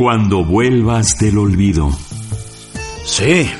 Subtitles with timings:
[0.00, 1.90] Cuando vuelvas del olvido.
[3.04, 3.50] Sí.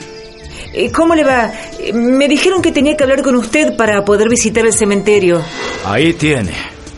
[0.73, 1.53] Eh, ¿Cómo le va?
[1.79, 5.43] Eh, Me dijeron que tenía que hablar con usted para poder visitar el cementerio.
[5.85, 6.55] Ahí tiene.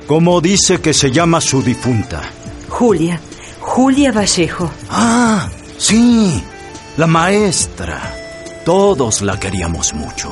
[0.07, 2.23] ¿Cómo dice que se llama su difunta?
[2.69, 3.19] Julia.
[3.59, 4.71] Julia Vallejo.
[4.89, 6.41] Ah, sí.
[6.97, 8.15] La maestra.
[8.65, 10.31] Todos la queríamos mucho.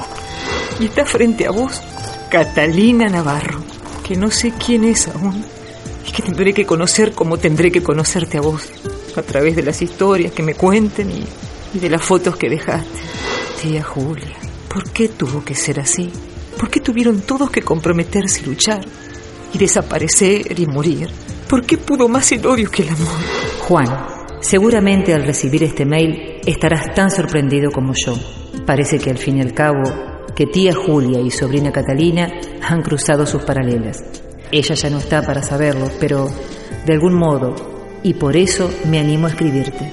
[0.79, 1.83] Y está frente a vos,
[2.31, 3.59] Catalina Navarro,
[4.07, 5.45] que no sé quién es aún.
[6.07, 8.71] Y que tendré que conocer como tendré que conocerte a vos.
[9.17, 13.01] A través de las historias que me cuenten y, de las fotos que dejaste.
[13.61, 14.37] Tía Julia,
[14.69, 16.11] ¿por qué tuvo que ser así?
[16.59, 18.81] ¿Por qué tuvieron todos que comprometerse y luchar?
[19.53, 21.09] Y desaparecer y morir.
[21.49, 23.19] ¿Por qué pudo más el odio que el amor?
[23.67, 23.89] Juan,
[24.41, 28.17] seguramente al recibir este mail estarás tan sorprendido como yo.
[28.65, 29.83] Parece que al fin y al cabo,
[30.35, 32.31] que tía Julia y sobrina Catalina
[32.63, 34.03] han cruzado sus paralelas.
[34.53, 36.29] Ella ya no está para saberlo, pero
[36.87, 37.55] de algún modo,
[38.03, 39.93] y por eso me animo a escribirte.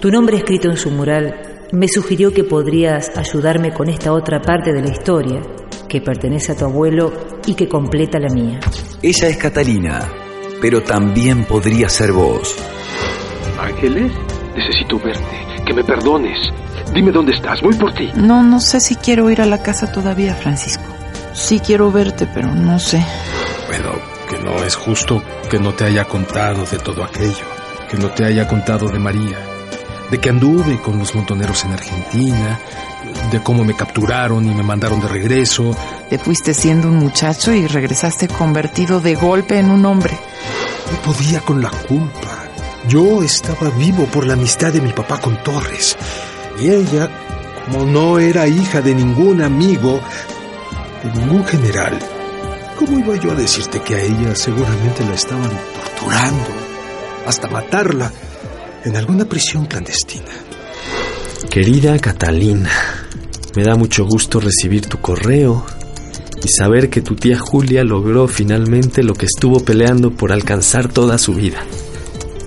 [0.00, 4.72] Tu nombre escrito en su mural me sugirió que podrías ayudarme con esta otra parte
[4.72, 5.40] de la historia,
[5.88, 7.12] que pertenece a tu abuelo
[7.46, 8.60] y que completa la mía.
[9.02, 10.08] Ella es Catalina,
[10.60, 12.54] pero también podría ser vos.
[13.60, 14.12] Ángeles,
[14.54, 16.38] necesito verte, que me perdones.
[16.94, 18.10] Dime dónde estás, voy por ti.
[18.14, 20.84] No, no sé si quiero ir a la casa todavía, Francisco.
[21.34, 23.04] Sí quiero verte, pero no sé.
[23.68, 23.92] Bueno,
[24.38, 27.44] que no es justo que no te haya contado de todo aquello,
[27.90, 29.38] que no te haya contado de María,
[30.10, 32.60] de que anduve con los montoneros en Argentina,
[33.30, 35.76] de cómo me capturaron y me mandaron de regreso.
[36.08, 40.16] Te fuiste siendo un muchacho y regresaste convertido de golpe en un hombre.
[40.92, 42.44] No podía con la culpa.
[42.88, 45.96] Yo estaba vivo por la amistad de mi papá con Torres.
[46.60, 47.10] Y ella,
[47.66, 50.00] como no era hija de ningún amigo,
[51.02, 51.98] de ningún general,
[52.78, 56.46] ¿cómo iba yo a decirte que a ella seguramente la estaban torturando,
[57.26, 58.12] hasta matarla,
[58.84, 60.30] en alguna prisión clandestina?
[61.50, 62.70] Querida Catalina,
[63.56, 65.66] me da mucho gusto recibir tu correo
[66.44, 71.18] y saber que tu tía Julia logró finalmente lo que estuvo peleando por alcanzar toda
[71.18, 71.64] su vida.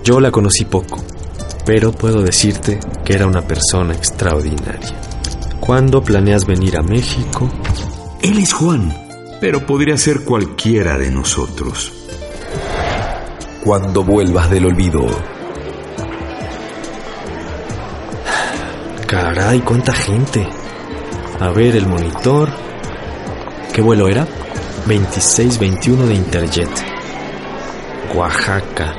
[0.02, 1.04] Yo la conocí poco,
[1.66, 4.98] pero puedo decirte que era una persona extraordinaria.
[5.60, 7.50] ¿Cuándo planeas venir a México?
[8.22, 9.01] Él es Juan,
[9.42, 11.92] pero podría ser cualquiera de nosotros.
[13.64, 15.04] Cuando vuelvas del olvido.
[19.04, 20.46] Caray, cuánta gente.
[21.40, 22.50] A ver el monitor.
[23.72, 24.28] ¿Qué vuelo era?
[24.86, 26.70] 2621 de Interjet.
[28.14, 28.94] Oaxaca.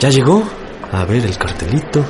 [0.00, 0.42] ¿Ya llegó?
[0.90, 2.04] A ver el cartelito.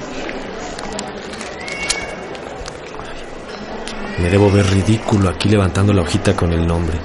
[4.23, 6.99] Me debo ver ridículo aquí levantando la hojita con el nombre.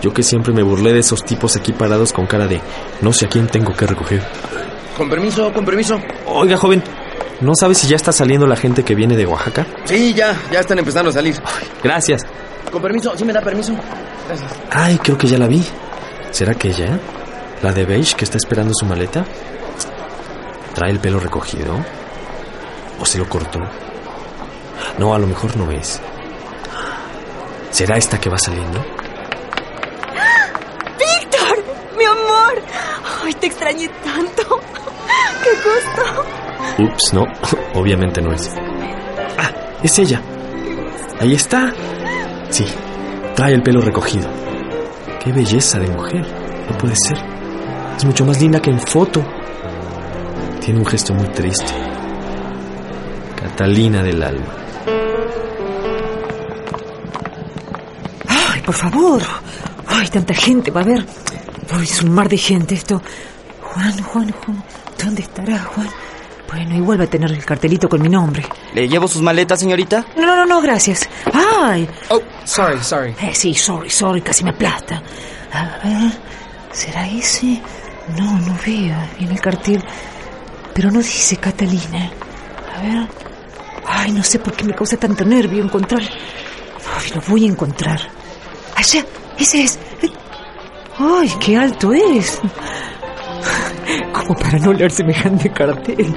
[0.00, 2.60] Yo que siempre me burlé de esos tipos aquí parados con cara de
[3.00, 4.22] no sé a quién tengo que recoger.
[4.96, 6.00] Con permiso, con permiso.
[6.26, 6.82] Oiga, joven,
[7.40, 9.66] ¿no sabe si ya está saliendo la gente que viene de Oaxaca?
[9.84, 11.36] Sí, ya, ya están empezando a salir.
[11.82, 12.22] Gracias.
[12.70, 13.72] Con permiso, ¿sí me da permiso?
[14.26, 14.52] Gracias.
[14.70, 15.64] Ay, creo que ya la vi.
[16.30, 16.98] ¿Será que ella?
[17.62, 19.24] ¿La de beige que está esperando su maleta?
[20.74, 21.74] ¿Trae el pelo recogido?
[23.00, 23.58] ¿O se lo cortó?
[24.98, 26.00] No, a lo mejor no es.
[27.70, 28.84] ¿Será esta que va saliendo?
[30.98, 31.64] ¡Víctor!
[31.96, 32.62] ¡Mi amor!
[33.28, 34.42] ¡Ay, te extrañé tanto!
[35.44, 36.82] ¡Qué gusto!
[36.82, 37.24] Ups, no,
[37.78, 38.50] obviamente no es.
[39.36, 39.50] Ah,
[39.82, 40.22] es ella.
[41.20, 41.70] Ahí está.
[42.48, 42.64] Sí,
[43.36, 44.30] trae el pelo recogido.
[45.22, 46.26] Qué belleza de mujer.
[46.70, 47.18] No puede ser.
[47.98, 49.22] Es mucho más linda que en foto.
[50.64, 51.74] Tiene un gesto muy triste.
[53.42, 54.54] Catalina del alma.
[58.26, 59.20] Ay, por favor.
[59.86, 61.04] Ay, tanta gente va a ver.
[61.70, 63.02] Ay, es un mar de gente esto.
[63.62, 64.64] Juan, Juan, Juan.
[65.02, 65.88] ¿Dónde estará Juan?
[66.50, 68.44] Bueno, igual va a tener el cartelito con mi nombre.
[68.74, 70.06] ¿Le llevo sus maletas, señorita?
[70.16, 71.08] No, no, no, no, gracias.
[71.32, 71.86] Ay.
[72.08, 73.14] Oh, sorry, sorry.
[73.20, 75.02] Eh, sí, sorry, sorry, casi me aplasta.
[75.52, 76.12] A ver,
[76.72, 77.60] ¿será ese?
[78.16, 79.84] No, no veo bien el cartel.
[80.72, 82.10] Pero no dice Catalina.
[82.74, 83.08] A ver.
[83.86, 86.02] Ay, no sé por qué me causa tanto nervio encontrar.
[86.02, 88.00] Ay, lo voy a encontrar.
[88.74, 89.04] Allá,
[89.38, 89.78] ese es.
[90.98, 92.40] Ay, qué alto es.
[94.12, 96.14] Como para no leer semejante cartel.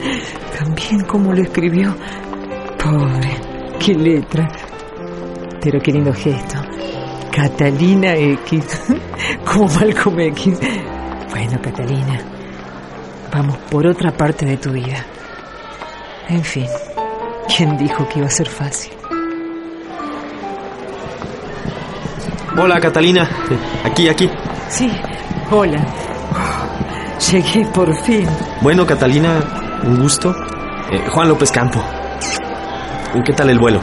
[0.58, 1.96] También como lo escribió.
[2.84, 3.38] Pobre,
[3.80, 4.48] qué letra.
[5.62, 6.60] Pero qué lindo gesto.
[7.32, 8.82] Catalina X.
[9.46, 10.60] Como Malcolm X.
[11.30, 12.20] Bueno, Catalina.
[13.32, 15.06] Vamos por otra parte de tu vida.
[16.28, 16.66] En fin,
[17.56, 18.94] ¿quién dijo que iba a ser fácil?
[22.58, 23.30] Hola, Catalina.
[23.86, 24.30] Aquí, aquí.
[24.72, 24.90] Sí,
[25.52, 25.86] hola.
[27.32, 28.28] Llegué por fin.
[28.62, 29.40] Bueno, Catalina,
[29.84, 30.34] un gusto.
[30.92, 31.84] Eh, Juan López Campo.
[33.26, 33.82] ¿Qué tal el vuelo?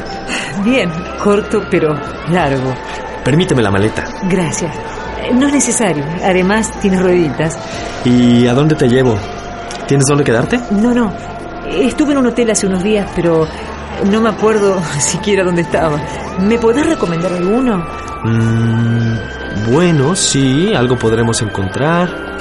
[0.65, 0.91] Bien,
[1.23, 1.95] corto pero
[2.31, 2.73] largo.
[3.25, 4.05] Permíteme la maleta.
[4.25, 4.75] Gracias.
[5.23, 6.05] Eh, No es necesario.
[6.25, 7.59] Además, tiene rueditas.
[8.05, 9.17] ¿Y a dónde te llevo?
[9.87, 10.59] ¿Tienes dónde quedarte?
[10.71, 11.13] No, no.
[11.67, 13.47] Estuve en un hotel hace unos días, pero
[14.11, 15.99] no me acuerdo siquiera dónde estaba.
[16.41, 17.85] ¿Me podés recomendar alguno?
[18.25, 19.17] Mm,
[19.67, 22.39] bueno, sí, algo podremos encontrar.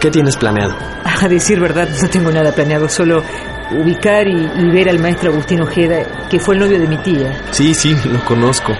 [0.00, 0.76] ¿Qué tienes planeado?
[1.22, 3.22] A decir verdad, no tengo nada planeado, solo
[3.70, 7.32] ubicar y, y ver al maestro Agustín Ojeda, que fue el novio de mi tía.
[7.50, 8.72] Sí, sí, lo conozco.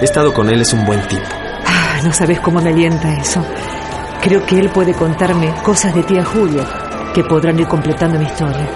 [0.00, 1.24] He estado con él, es un buen tipo.
[1.66, 3.44] Ah, no sabes cómo me alienta eso.
[4.20, 6.64] Creo que él puede contarme cosas de tía Julia
[7.14, 8.66] que podrán ir completando mi historia.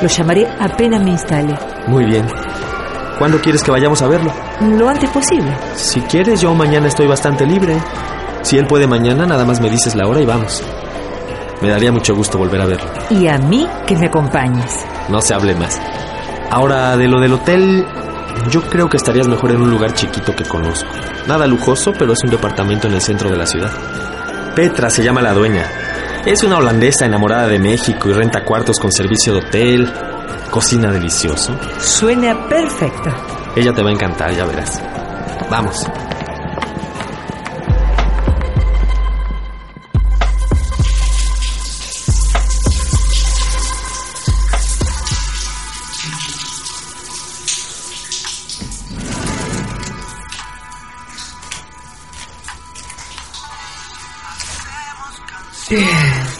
[0.00, 1.54] Lo llamaré apenas me instale.
[1.86, 2.26] Muy bien.
[3.18, 4.32] ¿Cuándo quieres que vayamos a verlo?
[4.60, 5.50] Lo antes posible.
[5.76, 7.76] Si quieres, yo mañana estoy bastante libre.
[8.42, 10.62] Si él puede mañana, nada más me dices la hora y vamos.
[11.62, 12.90] Me daría mucho gusto volver a verlo.
[13.10, 14.84] Y a mí que me acompañes.
[15.08, 15.80] No se hable más.
[16.50, 17.86] Ahora, de lo del hotel,
[18.50, 20.90] yo creo que estarías mejor en un lugar chiquito que conozco.
[21.26, 23.70] Nada lujoso, pero es un departamento en el centro de la ciudad.
[24.54, 25.66] Petra se llama la dueña.
[26.26, 29.92] Es una holandesa enamorada de México y renta cuartos con servicio de hotel.
[30.50, 31.56] Cocina delicioso.
[31.80, 33.10] Suena perfecto.
[33.56, 34.80] Ella te va a encantar, ya verás.
[35.50, 35.86] Vamos.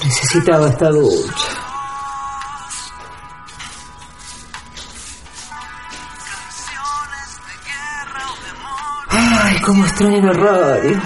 [0.04, 1.54] Necesitaba esta ducha.
[9.55, 11.01] Ay, cómo extraño la radio.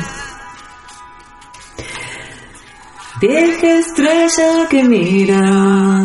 [3.20, 6.04] Vieja estrella que mira,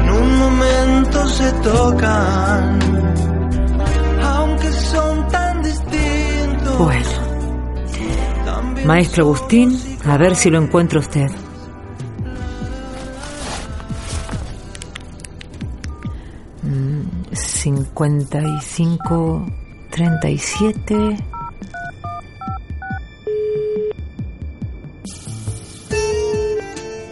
[0.00, 2.83] en un momento se tocan,
[8.84, 11.28] maestro Agustín, a ver si lo encuentro a usted.
[16.62, 17.02] Mm,
[17.32, 19.46] 55,
[19.90, 21.16] 37.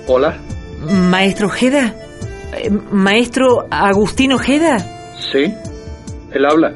[0.06, 0.38] Hola.
[1.10, 1.94] Maestro Ojeda.
[2.54, 4.78] Eh, Maestro Agustín Ojeda.
[5.32, 5.54] Sí,
[6.32, 6.74] él habla.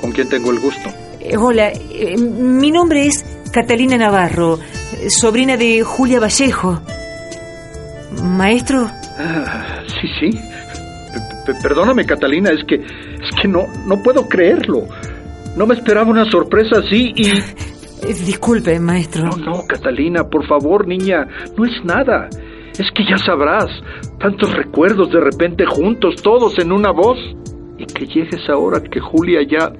[0.00, 0.90] ¿Con quién tengo el gusto?
[1.28, 6.80] Eh, Hola, eh, mi nombre es Catalina Navarro, eh, sobrina de Julia Vallejo.
[8.22, 10.30] Maestro, Ah, sí, sí.
[10.30, 14.86] P- p- perdóname, Catalina, es que es que no no puedo creerlo.
[15.56, 17.30] No me esperaba una sorpresa así y
[18.26, 19.24] disculpe, maestro.
[19.24, 21.26] no, no, Catalina, por favor, niña,
[21.56, 22.28] no es nada.
[22.78, 23.70] Es que ya sabrás,
[24.20, 27.16] tantos recuerdos de repente juntos, todos en una voz,
[27.78, 29.72] y que llegues ahora que Julia ya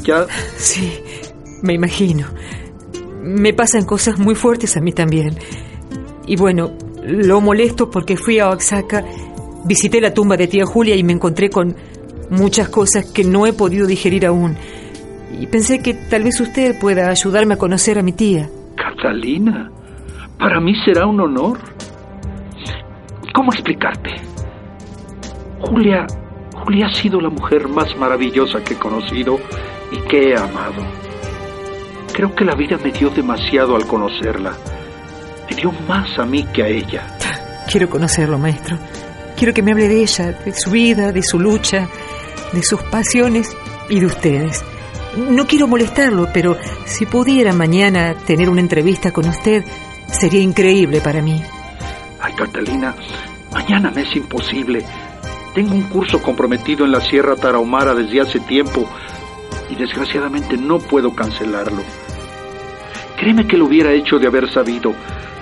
[0.00, 0.26] que ya
[0.56, 0.98] Sí,
[1.62, 2.26] me imagino.
[3.22, 5.36] Me pasan cosas muy fuertes a mí también.
[6.26, 6.72] Y bueno,
[7.02, 9.04] lo molesto porque fui a Oaxaca,
[9.64, 11.76] visité la tumba de tía Julia y me encontré con
[12.30, 14.56] muchas cosas que no he podido digerir aún.
[15.38, 18.48] Y pensé que tal vez usted pueda ayudarme a conocer a mi tía.
[18.76, 19.70] Catalina,
[20.38, 21.58] para mí será un honor.
[23.34, 24.10] ¿Cómo explicarte?
[25.60, 26.06] Julia,
[26.54, 29.38] Julia ha sido la mujer más maravillosa que he conocido
[29.90, 30.82] y que he amado.
[32.12, 34.52] Creo que la vida me dio demasiado al conocerla.
[35.50, 37.06] Me dio más a mí que a ella.
[37.70, 38.78] Quiero conocerlo, maestro.
[39.36, 41.88] Quiero que me hable de ella, de su vida, de su lucha,
[42.52, 43.54] de sus pasiones
[43.90, 44.64] y de ustedes.
[45.16, 49.64] No quiero molestarlo, pero si pudiera mañana tener una entrevista con usted,
[50.08, 51.42] sería increíble para mí.
[52.20, 52.94] Ay, Catalina,
[53.52, 54.84] mañana me es imposible.
[55.54, 58.88] Tengo un curso comprometido en la Sierra Tarahumara desde hace tiempo
[59.70, 61.82] y desgraciadamente no puedo cancelarlo.
[63.16, 64.94] Créeme que lo hubiera hecho de haber sabido,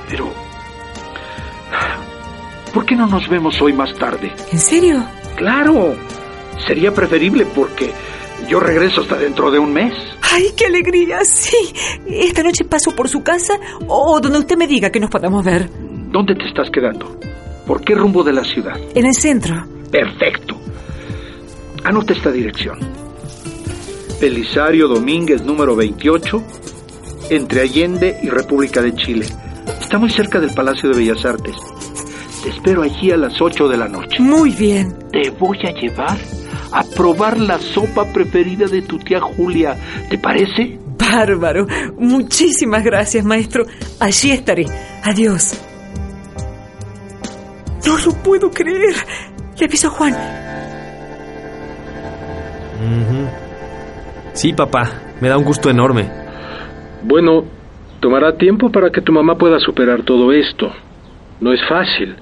[0.09, 0.33] pero...
[2.73, 4.33] ¿Por qué no nos vemos hoy más tarde?
[4.51, 5.05] ¿En serio?
[5.37, 5.95] Claro,
[6.67, 7.93] sería preferible porque
[8.49, 9.95] yo regreso hasta dentro de un mes.
[10.33, 11.25] ¡Ay, qué alegría!
[11.25, 11.73] Sí.
[12.07, 15.69] Esta noche paso por su casa o donde usted me diga que nos podamos ver.
[16.11, 17.19] ¿Dónde te estás quedando?
[17.67, 18.77] ¿Por qué rumbo de la ciudad?
[18.95, 19.67] En el centro.
[19.91, 20.57] Perfecto.
[21.85, 23.04] Anota esta dirección.
[24.21, 26.43] Belisario Domínguez número 28,
[27.31, 29.27] entre Allende y República de Chile.
[29.81, 31.57] Está muy cerca del Palacio de Bellas Artes.
[32.43, 34.21] Te espero allí a las 8 de la noche.
[34.21, 34.95] Muy bien.
[35.11, 36.19] Te voy a llevar
[36.73, 39.77] a probar la sopa preferida de tu tía Julia.
[40.11, 40.79] ¿Te parece?
[40.99, 41.67] Bárbaro.
[41.99, 43.65] Muchísimas gracias, maestro.
[44.01, 44.67] Allí estaré.
[45.03, 45.59] Adiós.
[47.87, 48.95] No lo puedo creer.
[49.59, 50.13] Le aviso a Juan.
[52.85, 53.44] Ujú.
[54.35, 54.91] Sí, papá.
[55.21, 56.11] Me da un gusto enorme.
[57.03, 57.45] Bueno,
[58.01, 60.71] tomará tiempo para que tu mamá pueda superar todo esto.
[61.41, 62.17] No es fácil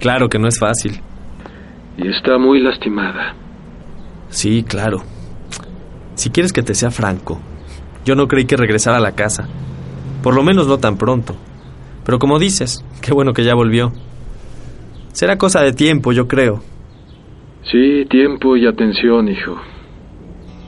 [0.00, 1.00] Claro que no es fácil.
[1.96, 3.34] y está muy lastimada.
[4.28, 4.98] Sí, claro.
[6.14, 7.40] Si quieres que te sea franco,
[8.04, 9.48] yo no creí que regresara a la casa.
[10.22, 11.34] Por lo menos no tan pronto.
[12.04, 13.92] Pero como dices, qué bueno que ya volvió.
[15.12, 16.62] Será cosa de tiempo, yo creo.
[17.70, 19.56] Sí, tiempo y atención, hijo.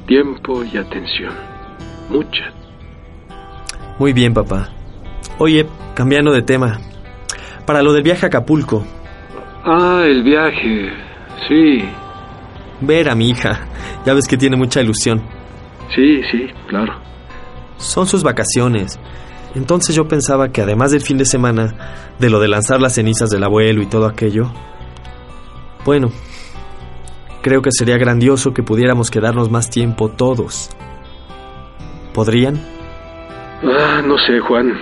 [0.08, 1.32] Tiempo y atención.
[2.08, 2.52] Mucha.
[3.98, 4.70] Muy bien, papá.
[5.38, 6.78] Oye, cambiando de tema.
[7.66, 8.84] Para lo del viaje a Acapulco,
[9.64, 10.90] Ah, el viaje.
[11.46, 11.84] Sí,
[12.80, 13.66] ver a mi hija.
[14.06, 15.20] Ya ves que tiene mucha ilusión.
[15.94, 16.94] sí, sí, claro.
[17.76, 18.98] Son sus vacaciones.
[19.54, 21.74] Entonces yo pensaba que además del fin de semana,
[22.18, 24.50] de lo de lanzar las cenizas del abuelo y todo aquello,
[25.84, 26.10] bueno,
[27.42, 30.70] creo que sería grandioso que pudiéramos quedarnos más tiempo todos.
[32.14, 32.56] ¿Podrían?
[33.62, 34.72] Ah, no sé, Juan.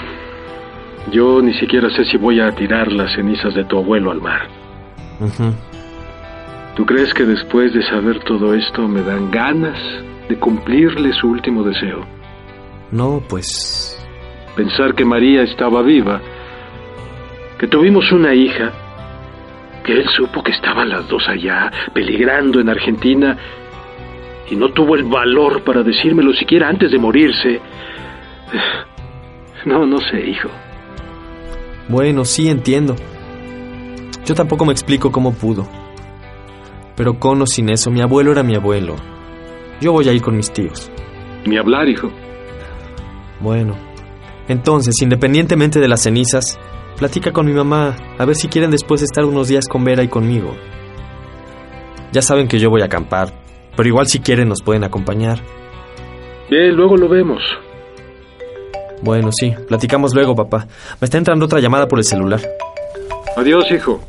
[1.12, 4.48] Yo ni siquiera sé si voy a tirar las cenizas de tu abuelo al mar.
[6.74, 9.78] ¿Tú crees que después de saber todo esto me dan ganas
[10.28, 12.04] de cumplirle su último deseo?
[12.90, 13.92] No, pues...
[14.56, 16.20] Pensar que María estaba viva,
[17.58, 18.72] que tuvimos una hija,
[19.86, 23.38] que él supo que estaban las dos allá, peligrando en Argentina,
[24.50, 27.60] y no tuvo el valor para decírmelo siquiera antes de morirse.
[29.64, 30.48] No, no sé, hijo.
[31.88, 32.94] Bueno, sí, entiendo.
[34.24, 35.66] Yo tampoco me explico cómo pudo.
[36.94, 38.94] Pero con o sin eso, mi abuelo era mi abuelo.
[39.80, 40.88] Yo voy a ir con mis tíos.
[41.46, 42.12] Ni hablar, hijo.
[43.40, 43.76] Bueno,
[44.46, 46.60] entonces, independientemente de las cenizas,
[46.96, 50.08] platica con mi mamá, a ver si quieren después estar unos días con Vera y
[50.08, 50.54] conmigo.
[52.12, 53.32] Ya saben que yo voy a acampar,
[53.76, 55.40] pero igual si quieren nos pueden acompañar.
[56.50, 57.42] Bien, luego lo vemos.
[59.02, 60.66] Bueno, sí, platicamos luego, papá.
[61.00, 62.40] Me está entrando otra llamada por el celular.
[63.36, 64.00] Adiós, hijo.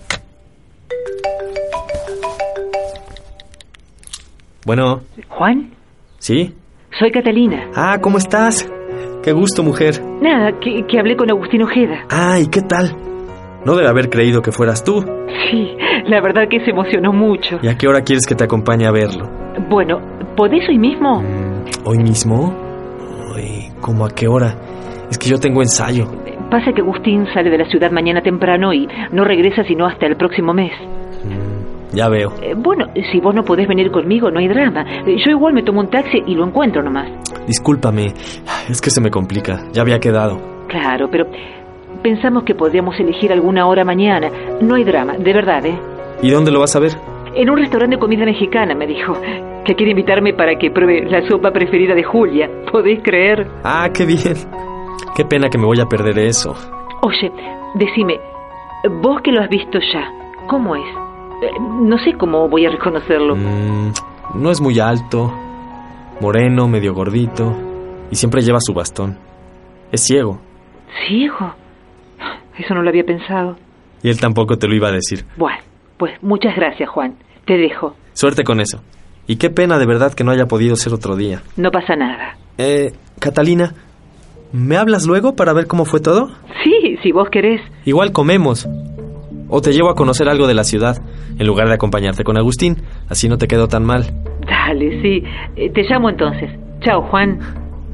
[4.66, 5.72] Bueno, Juan,
[6.20, 6.54] ¿sí?
[6.98, 7.70] soy Catalina.
[7.76, 8.68] Ah, ¿cómo estás?
[9.28, 10.02] Qué gusto, mujer.
[10.22, 12.06] Nada, que, que hablé con Agustín Ojeda.
[12.10, 12.96] Ah, ¿y qué tal?
[13.66, 15.04] No debe haber creído que fueras tú.
[15.52, 17.60] Sí, la verdad que se emocionó mucho.
[17.62, 19.30] ¿Y a qué hora quieres que te acompañe a verlo?
[19.70, 20.00] Bueno,
[20.38, 21.22] ¿podés hoy mismo?
[21.84, 22.56] ¿Hoy mismo?
[23.82, 24.56] ¿cómo a qué hora?
[25.12, 26.06] Es que yo tengo ensayo.
[26.50, 30.16] Pasa que Agustín sale de la ciudad mañana temprano y no regresa sino hasta el
[30.16, 30.72] próximo mes.
[31.94, 32.34] Ya veo.
[32.42, 34.86] Eh, bueno, si vos no podés venir conmigo, no hay drama.
[35.06, 37.10] Yo igual me tomo un taxi y lo encuentro nomás.
[37.48, 38.14] Discúlpame,
[38.70, 39.64] es que se me complica.
[39.72, 40.40] Ya había quedado.
[40.68, 41.26] Claro, pero
[42.04, 44.30] pensamos que podríamos elegir alguna hora mañana.
[44.62, 45.80] No hay drama, de verdad, ¿eh?
[46.22, 46.92] ¿Y dónde lo vas a ver?
[47.36, 49.14] En un restaurante de comida mexicana, me dijo.
[49.64, 52.50] Que quiere invitarme para que pruebe la sopa preferida de Julia.
[52.72, 53.48] ¿Podéis creer?
[53.64, 54.36] Ah, qué bien.
[55.16, 56.56] Qué pena que me voy a perder eso.
[57.02, 57.32] Oye,
[57.76, 58.20] decime,
[59.02, 60.10] vos que lo has visto ya,
[60.48, 61.07] ¿cómo es?
[61.42, 63.36] Eh, No sé cómo voy a reconocerlo.
[63.36, 63.92] Mm,
[64.36, 65.32] no es muy alto,
[66.22, 67.54] moreno, medio gordito,
[68.12, 69.18] y siempre lleva su bastón.
[69.92, 70.40] Es ciego,
[71.08, 71.54] ¿Ciego?
[72.58, 73.56] Eso no lo había pensado.
[74.04, 75.26] y él tampoco te lo iba a decir.
[75.38, 75.60] Bueno,
[75.98, 77.16] pues muchas gracias, Juan.
[77.46, 77.96] Te dejo.
[78.14, 78.82] Suerte con eso.
[79.28, 81.42] Y qué pena de verdad que no haya podido ser otro día.
[81.56, 82.38] No pasa nada.
[82.58, 83.74] Eh, Catalina,
[84.54, 86.30] ¿me hablas luego para ver cómo fue todo?
[86.64, 87.62] Sí, si vos querés.
[87.86, 88.68] Igual comemos.
[89.50, 91.02] O te llevo a conocer algo de la ciudad,
[91.38, 92.82] en lugar de acompañarte con Agustín.
[93.08, 94.06] Así no te quedo tan mal.
[94.46, 95.24] Dale, sí.
[95.56, 96.50] Eh, Te llamo entonces.
[96.82, 97.40] Chao, Juan.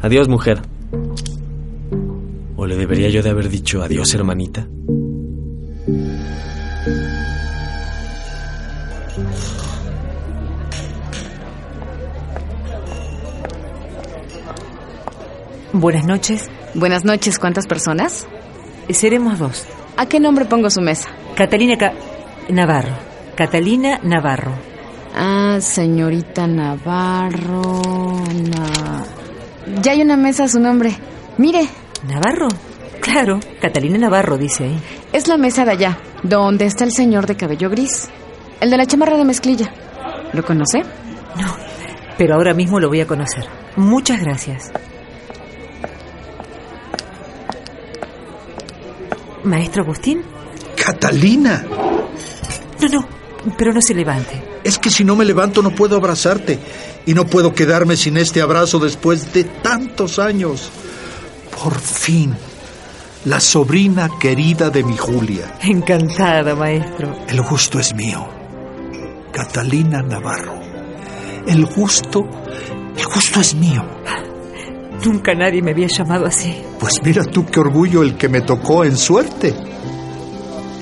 [0.01, 0.59] Adiós, mujer.
[2.55, 4.67] ¿O le debería yo de haber dicho adiós, hermanita?
[15.73, 16.49] Buenas noches.
[16.75, 18.27] Buenas noches, ¿cuántas personas?
[18.89, 19.65] Seremos dos.
[19.97, 21.09] ¿A qué nombre pongo su mesa?
[21.35, 21.93] Catalina Ca-
[22.49, 22.95] Navarro.
[23.35, 24.51] Catalina Navarro.
[25.15, 28.21] Ah, señorita Navarro.
[28.49, 29.03] Na-
[29.81, 30.91] Ya hay una mesa a su nombre.
[31.37, 31.67] Mire.
[32.07, 32.47] ¿Navarro?
[33.01, 34.79] Claro, Catalina Navarro dice ahí.
[35.11, 38.09] Es la mesa de allá, donde está el señor de cabello gris.
[38.59, 39.71] El de la chamarra de mezclilla.
[40.33, 40.79] ¿Lo conoce?
[40.79, 41.55] No,
[42.17, 43.45] pero ahora mismo lo voy a conocer.
[43.75, 44.71] Muchas gracias.
[49.43, 50.21] ¿Maestro Agustín?
[50.83, 51.63] Catalina.
[52.81, 53.07] No, no,
[53.57, 54.43] pero no se levante.
[54.65, 56.59] Es que si no me levanto no puedo abrazarte
[57.05, 60.69] y no puedo quedarme sin este abrazo después de tantos años.
[61.61, 62.35] Por fin,
[63.23, 65.55] la sobrina querida de mi Julia.
[65.61, 67.15] Encantada, maestro.
[67.29, 68.27] El gusto es mío.
[69.31, 70.59] Catalina Navarro.
[71.47, 72.19] El gusto,
[72.97, 73.85] el gusto es mío.
[75.05, 76.61] Nunca nadie me había llamado así.
[76.77, 79.53] Pues mira tú qué orgullo el que me tocó en suerte.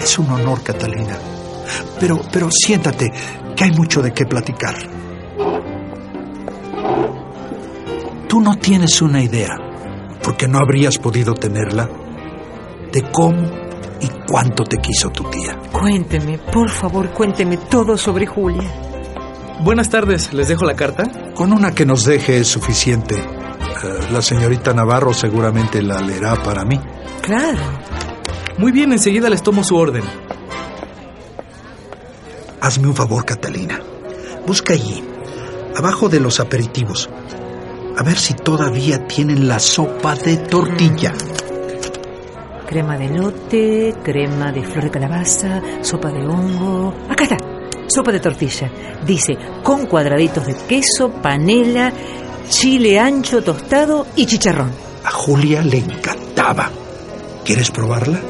[0.02, 1.18] Es un honor, Catalina.
[2.00, 3.12] Pero, pero siéntate,
[3.56, 4.76] que hay mucho de qué platicar.
[8.28, 9.58] Tú no tienes una idea,
[10.24, 11.90] porque no habrías podido tenerla,
[12.92, 13.44] de cómo
[14.00, 15.58] y cuánto te quiso tu tía.
[15.72, 18.70] Cuénteme, por favor, cuénteme todo sobre Julia.
[19.64, 21.04] Buenas tardes, ¿les dejo la carta?
[21.36, 23.16] Con una que nos deje es suficiente.
[23.16, 26.80] Eh, la señorita Navarro seguramente la leerá para mí.
[27.22, 27.60] Claro.
[28.62, 30.04] Muy bien, enseguida les tomo su orden.
[32.62, 33.82] Hazme un favor, Catalina.
[34.46, 35.04] Busca allí,
[35.76, 37.10] abajo de los aperitivos.
[37.98, 41.12] A ver si todavía tienen la sopa de tortilla.
[42.68, 46.94] Crema de lote, crema de flor de calabaza, sopa de hongo.
[47.10, 47.38] Acá está,
[47.88, 48.72] sopa de tortilla.
[49.04, 51.92] Dice, con cuadraditos de queso, panela,
[52.48, 54.72] chile ancho tostado y chicharrón.
[55.04, 56.70] A Julia le encantaba.
[57.44, 58.22] ¿Quieres probarla?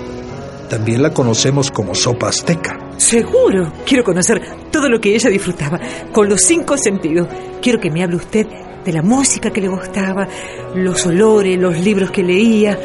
[0.71, 2.79] También la conocemos como sopa azteca.
[2.95, 3.73] Seguro.
[3.85, 5.77] Quiero conocer todo lo que ella disfrutaba,
[6.13, 7.27] con los cinco sentidos.
[7.61, 8.47] Quiero que me hable usted
[8.85, 10.29] de la música que le gustaba,
[10.73, 12.79] los olores, los libros que leía.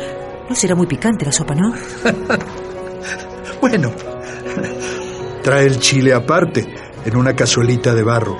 [0.48, 1.72] No será muy picante la sopa, ¿no?
[3.60, 3.92] bueno,
[5.44, 6.66] trae el chile aparte,
[7.04, 8.36] en una cazuelita de barro.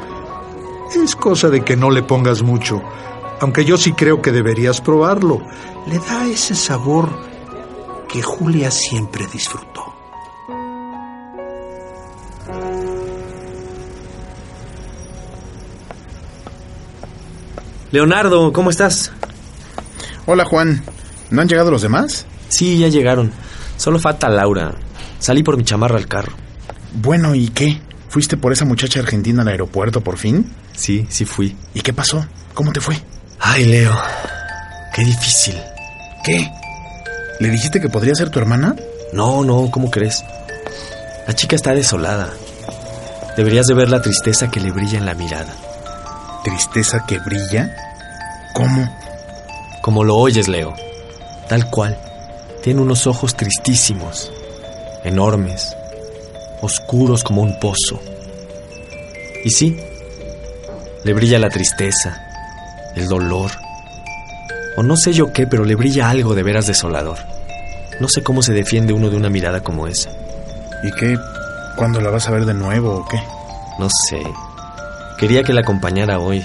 [0.92, 2.82] Es cosa de que no le pongas mucho,
[3.38, 5.40] aunque yo sí creo que deberías probarlo.
[5.86, 7.35] Le da ese sabor
[8.16, 9.94] que Julia siempre disfrutó.
[17.90, 19.12] Leonardo, ¿cómo estás?
[20.24, 20.82] Hola Juan,
[21.30, 22.24] ¿no han llegado los demás?
[22.48, 23.32] Sí, ya llegaron.
[23.76, 24.72] Solo falta Laura.
[25.18, 26.32] Salí por mi chamarra al carro.
[26.94, 27.82] Bueno, ¿y qué?
[28.08, 30.54] ¿Fuiste por esa muchacha argentina al aeropuerto por fin?
[30.72, 31.54] Sí, sí fui.
[31.74, 32.26] ¿Y qué pasó?
[32.54, 32.98] ¿Cómo te fue?
[33.38, 33.94] Ay, Leo.
[34.94, 35.56] Qué difícil.
[36.24, 36.50] ¿Qué?
[37.38, 38.74] ¿Le dijiste que podría ser tu hermana?
[39.12, 40.24] No, no, ¿cómo crees?
[41.26, 42.30] La chica está desolada.
[43.36, 45.54] Deberías de ver la tristeza que le brilla en la mirada.
[46.42, 47.76] ¿Tristeza que brilla?
[48.54, 48.88] ¿Cómo?
[49.82, 50.74] Como lo oyes, Leo.
[51.48, 51.98] Tal cual.
[52.62, 54.32] Tiene unos ojos tristísimos,
[55.04, 55.76] enormes,
[56.62, 58.00] oscuros como un pozo.
[59.44, 59.78] Y sí,
[61.04, 62.26] le brilla la tristeza,
[62.96, 63.52] el dolor,
[64.76, 67.18] o no sé yo qué, pero le brilla algo de veras desolador.
[68.00, 70.10] No sé cómo se defiende uno de una mirada como esa.
[70.82, 71.18] ¿Y qué?
[71.76, 73.18] ¿Cuándo la vas a ver de nuevo o qué?
[73.78, 74.22] No sé.
[75.18, 76.44] Quería que la acompañara hoy.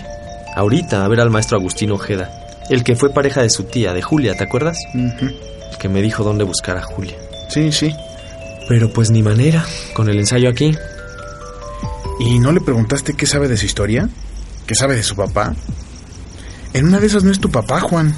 [0.56, 2.30] Ahorita, a ver al maestro Agustín Ojeda.
[2.70, 4.78] El que fue pareja de su tía, de Julia, ¿te acuerdas?
[4.94, 7.16] El que me dijo dónde buscar a Julia.
[7.50, 7.94] Sí, sí.
[8.70, 10.78] Pero pues ni manera, con el ensayo aquí.
[12.20, 14.08] ¿Y no le preguntaste qué sabe de su historia?
[14.66, 15.54] ¿Qué sabe de su papá?
[16.74, 18.16] En una de esas no es tu papá, Juan.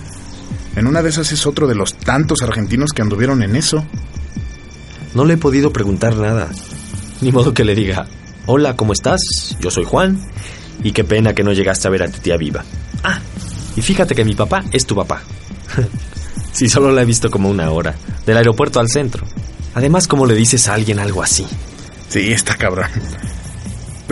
[0.76, 3.84] En una de esas es otro de los tantos argentinos que anduvieron en eso.
[5.14, 6.50] No le he podido preguntar nada.
[7.22, 8.08] Ni modo que le diga,
[8.46, 9.22] hola, ¿cómo estás?
[9.60, 10.20] Yo soy Juan.
[10.84, 12.64] Y qué pena que no llegaste a ver a tu tía viva.
[13.04, 13.20] Ah,
[13.76, 15.22] y fíjate que mi papá es tu papá.
[16.52, 19.26] si solo la he visto como una hora, del aeropuerto al centro.
[19.76, 21.46] Además, ¿cómo le dices a alguien algo así?
[22.10, 22.90] Sí, está cabrón.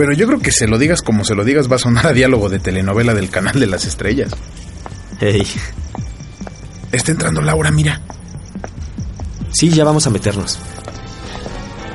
[0.02, 2.12] Pero yo creo que se lo digas como se lo digas va a sonar a
[2.12, 4.32] diálogo de telenovela del canal de las estrellas.
[5.20, 5.46] Hey.
[6.90, 8.00] Está entrando Laura, mira.
[9.52, 10.58] Sí, ya vamos a meternos.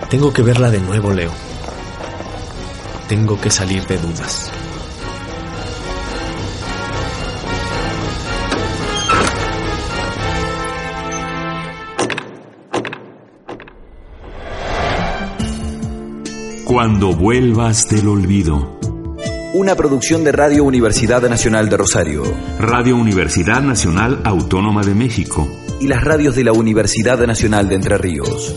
[0.10, 1.34] Tengo que verla de nuevo, Leo.
[3.10, 4.54] Tengo que salir de dudas.
[16.68, 18.78] Cuando vuelvas del olvido.
[19.54, 22.24] Una producción de Radio Universidad Nacional de Rosario.
[22.60, 25.48] Radio Universidad Nacional Autónoma de México.
[25.80, 28.54] Y las radios de la Universidad Nacional de Entre Ríos.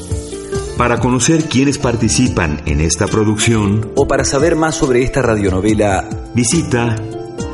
[0.76, 6.96] Para conocer quiénes participan en esta producción o para saber más sobre esta radionovela, visita